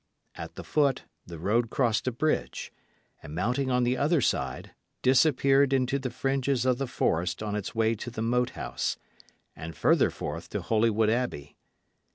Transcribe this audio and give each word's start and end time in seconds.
At 0.33 0.55
the 0.55 0.63
foot, 0.63 1.03
the 1.27 1.37
road 1.37 1.69
crossed 1.69 2.07
a 2.07 2.11
bridge, 2.11 2.73
and 3.21 3.35
mounting 3.35 3.69
on 3.69 3.83
the 3.83 3.97
other 3.97 4.19
side, 4.19 4.73
disappeared 5.03 5.73
into 5.73 5.99
the 5.99 6.09
fringes 6.09 6.65
of 6.65 6.79
the 6.79 6.87
forest 6.87 7.43
on 7.43 7.55
its 7.55 7.75
way 7.75 7.93
to 7.93 8.09
the 8.09 8.23
Moat 8.23 8.49
House, 8.57 8.97
and 9.55 9.77
further 9.77 10.09
forth 10.09 10.49
to 10.49 10.63
Holywood 10.63 11.11
Abbey. 11.11 11.55